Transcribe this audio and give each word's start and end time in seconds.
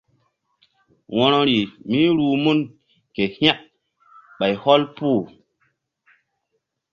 Wo̧rori 1.15 1.59
míruh 1.89 2.33
mun 2.43 2.59
ke 3.15 3.23
hȩk 3.35 3.59
ɓay 4.37 4.53
hɔl 4.63 4.81
puh. 4.95 5.21